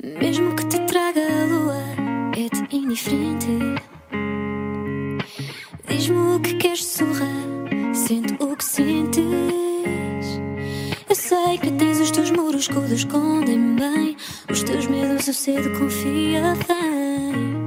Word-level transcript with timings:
Mesmo 0.00 0.54
que 0.54 0.64
te 0.66 0.78
traga 0.86 1.20
a 1.20 1.44
lua, 1.46 1.82
é-te 2.36 2.76
indiferente. 2.76 3.48
Diz-me 5.88 6.36
o 6.36 6.40
que 6.40 6.54
queres 6.54 6.84
sorrar, 6.84 7.26
sente 7.92 8.32
o 8.38 8.54
que 8.54 8.64
sentes. 8.64 9.24
Eu 11.08 11.16
sei 11.16 11.58
que 11.58 11.72
tens 11.72 11.98
os 11.98 12.12
teus 12.12 12.30
muros 12.30 12.68
que 12.68 12.78
o 12.78 12.94
escondem 12.94 13.74
bem. 13.74 14.16
Os 14.48 14.62
teus 14.62 14.86
medos 14.86 15.26
eu 15.26 15.34
cedo 15.34 15.76
confia 15.76 16.54
bem. 16.68 17.64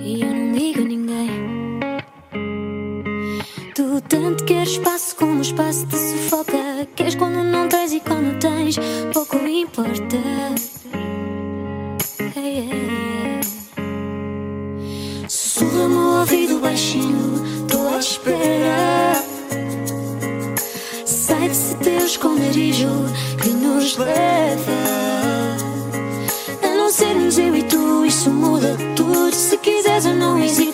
E 0.00 0.22
eu 0.22 0.34
não 0.34 0.52
ligo 0.52 0.80
a 0.80 0.84
ninguém. 0.84 1.80
Tu 3.76 4.00
tanto 4.08 4.44
queres 4.44 4.70
espaço 4.70 5.14
como 5.14 5.38
o 5.38 5.42
espaço 5.42 5.86
te 5.86 5.96
sufoca. 5.96 6.88
Queres 6.96 7.14
quando 7.14 7.44
não 7.44 7.68
tens 7.68 7.92
e 7.92 8.00
quando 8.00 8.36
tens, 8.40 8.76
pouco 9.12 9.36
importa. 9.46 10.25
Ouvido 16.56 16.60
baixinho, 16.60 17.66
tô 17.68 17.88
à 17.94 17.98
espera. 17.98 19.22
Sai 21.04 21.48
desse 21.48 21.74
teu 21.76 22.06
esconderijo 22.06 22.88
que 23.42 23.50
nos 23.50 23.96
leva 23.96 24.72
a 26.62 26.68
não 26.76 26.90
sermos 26.90 27.38
eu 27.38 27.54
e 27.56 27.62
tu. 27.62 28.04
Isso 28.04 28.30
muda 28.30 28.76
tudo. 28.94 29.34
Se 29.34 29.56
quiseres, 29.58 30.06
eu 30.06 30.14
não 30.14 30.38
hesito 30.38 30.65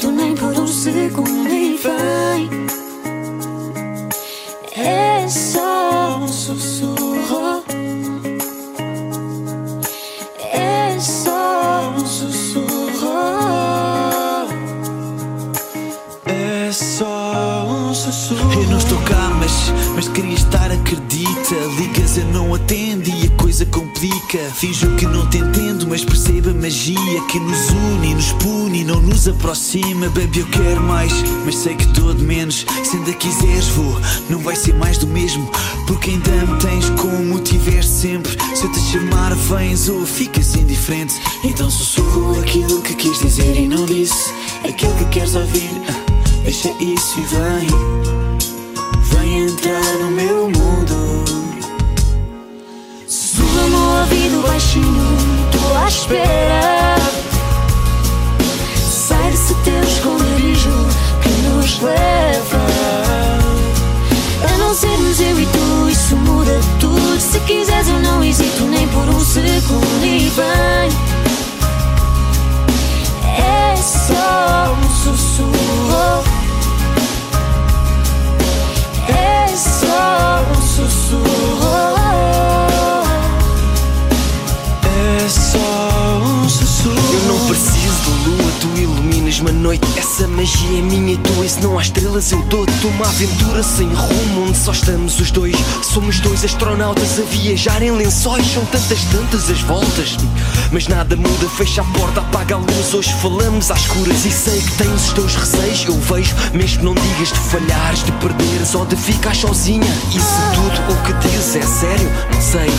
Eu 18.54 18.68
não 18.70 18.78
estou 18.78 18.98
cá, 19.02 19.30
mas, 19.38 19.52
mas 19.94 20.08
queria 20.08 20.34
estar, 20.34 20.70
acredita. 20.70 21.54
Ligas, 21.78 22.16
eu 22.16 22.24
não 22.26 22.54
atendo 22.54 23.08
e 23.08 23.26
a 23.26 23.30
coisa 23.30 23.66
complica. 23.66 24.38
Finjo 24.54 24.94
que 24.96 25.06
não 25.06 25.28
te 25.28 25.38
entendo, 25.38 25.86
mas 25.88 26.04
percebo 26.04 26.50
a 26.50 26.54
magia 26.54 27.20
que 27.30 27.38
nos 27.38 27.70
une, 27.70 28.14
nos 28.14 28.32
pune 28.32 28.84
não 28.84 29.00
nos 29.00 29.28
aproxima. 29.28 30.08
Baby, 30.08 30.40
eu 30.40 30.46
quero 30.48 30.82
mais, 30.82 31.12
mas 31.44 31.56
sei 31.56 31.74
que 31.74 31.86
todo 31.94 32.22
menos. 32.22 32.64
Se 32.84 32.96
ainda 32.96 33.12
quiseres, 33.12 33.68
vou, 33.68 34.00
não 34.30 34.38
vai 34.38 34.56
ser 34.56 34.74
mais 34.74 34.98
do 34.98 35.06
mesmo. 35.06 35.50
Porque 35.86 36.10
ainda 36.10 36.30
me 36.30 36.58
tens 36.58 36.88
como 36.90 37.38
tiveste 37.40 37.90
sempre. 37.90 38.32
Se 38.54 38.64
eu 38.64 38.72
te 38.72 38.80
chamar, 38.80 39.34
vens 39.34 39.88
ou 39.88 40.06
ficas 40.06 40.54
indiferente. 40.56 41.14
Então 41.44 41.70
sussurro 41.70 42.40
aquilo 42.40 42.80
que 42.82 42.94
quis 42.94 43.18
dizer 43.18 43.56
e 43.58 43.68
não 43.68 43.84
disse. 43.84 44.32
Aquilo 44.68 44.94
que 44.94 45.04
queres 45.06 45.34
ouvir. 45.34 45.70
ah, 45.88 46.12
Deixa 46.44 46.68
isso 46.80 47.20
e 47.20 47.22
vem 47.22 48.01
entrar 49.62 49.98
no 49.98 50.10
meu 50.10 50.50
mundo. 50.50 51.24
Sussurra-me 53.06 53.74
ao 53.74 54.00
ouvido 54.00 54.42
baixinho, 54.42 55.16
tô 55.52 55.76
à 55.76 55.86
espera. 55.86 56.96
Sai 58.76 59.30
desse 59.30 59.54
teu 59.62 59.80
esconderijo 59.84 60.88
que 61.22 61.28
nos 61.48 61.80
leva 61.80 62.66
a 64.52 64.58
não 64.58 64.74
sermos 64.74 65.20
eu 65.20 65.40
e 65.40 65.46
tu. 65.46 65.88
Isso 65.88 66.16
muda 66.16 66.60
tudo. 66.80 67.20
Se 67.20 67.38
quiseres, 67.40 67.88
eu 67.88 68.00
não 68.00 68.24
hesito 68.24 68.64
nem 68.64 68.88
por 68.88 69.08
um 69.08 69.20
segundo. 69.20 70.01
Iluminas-me 89.32 89.50
a 89.50 89.52
noite. 89.52 89.98
Essa 89.98 90.26
magia 90.28 90.78
é 90.78 90.82
minha 90.82 91.14
e 91.14 91.16
tua, 91.16 91.44
e 91.44 91.48
se 91.48 91.60
não 91.62 91.78
há 91.78 91.82
estrelas 91.82 92.30
eu 92.32 92.42
dou-te 92.42 92.86
uma 92.86 93.06
aventura 93.06 93.62
sem 93.62 93.88
rumo, 93.88 94.48
onde 94.48 94.58
só 94.58 94.72
estamos 94.72 95.18
os 95.18 95.30
dois. 95.30 95.56
Somos 95.82 96.20
dois 96.20 96.44
astronautas 96.44 97.18
a 97.18 97.22
viajar 97.22 97.82
em 97.82 97.90
lençóis, 97.92 98.46
são 98.46 98.64
tantas, 98.66 99.04
tantas 99.04 99.50
as 99.50 99.60
voltas. 99.62 100.16
Mas 100.70 100.88
nada 100.88 101.16
muda, 101.16 101.48
fecha 101.56 101.80
a 101.80 101.84
porta, 101.84 102.20
apaga 102.20 102.56
a 102.56 102.58
luz. 102.58 102.94
Hoje 102.94 103.12
falamos 103.20 103.70
às 103.70 103.80
escuras 103.80 104.24
e 104.24 104.30
sei 104.30 104.60
que 104.60 104.72
tens 104.72 105.06
os 105.06 105.12
teus 105.12 105.34
receios. 105.34 105.84
Eu 105.84 105.98
vejo, 106.00 106.34
mesmo 106.52 106.78
que 106.78 106.84
não 106.84 106.94
digas 106.94 107.28
de 107.28 107.38
falhares, 107.38 108.04
de 108.04 108.12
perderes 108.12 108.74
ou 108.74 108.84
de 108.84 108.96
ficar 108.96 109.34
sozinha. 109.34 109.92
E 110.10 110.20
se 110.20 110.42
tudo 110.54 110.92
o 110.92 111.02
que 111.04 111.28
dizes 111.28 111.56
é 111.56 111.62
sério, 111.62 112.10
não 112.32 112.40
sei. 112.40 112.70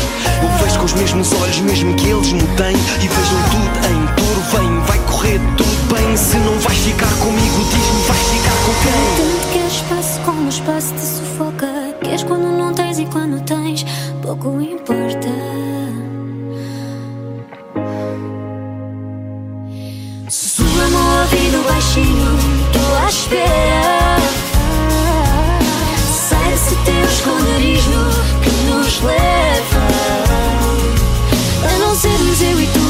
Eu 0.42 0.64
vejo 0.64 0.80
com 0.80 0.86
os 0.86 0.94
mesmos 0.94 1.32
olhos, 1.34 1.60
mesmo 1.60 1.94
que 1.96 2.08
eles 2.08 2.32
me 2.32 2.44
têm. 2.56 2.76
E 2.76 3.08
vejam 3.08 3.44
tudo 3.50 3.88
em 3.88 4.13
te 11.04 11.06
sufoca. 11.06 11.68
Queres 12.02 12.24
quando 12.24 12.58
não 12.58 12.74
tens 12.74 12.98
e 13.00 13.06
quando 13.06 13.44
tens, 13.44 13.86
pouco 14.22 14.62
importa. 14.62 15.30
Sussurra 20.30 20.88
no 20.88 21.22
ouvido 21.22 21.64
baixinho, 21.68 22.38
estou 22.66 22.96
à 22.96 23.10
espera. 23.10 24.18
Sai 26.30 26.52
desse 26.52 26.76
teu 26.86 27.06
esconderijo 27.06 28.04
que 28.42 28.50
nos 28.72 29.02
leva 29.02 29.84
a 31.68 31.80
não 31.80 31.96
sermos 31.96 32.42
eu 32.42 32.62
e 32.62 32.68
tu. 32.68 32.83